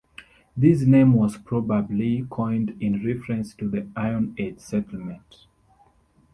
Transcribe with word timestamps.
This 0.57 0.81
name 0.81 1.13
was 1.13 1.37
probably 1.37 2.25
coined 2.27 2.75
in 2.79 3.05
reference 3.05 3.53
to 3.53 3.69
the 3.69 3.87
Iron 3.95 4.33
Age 4.39 4.57
settlement. 4.57 5.45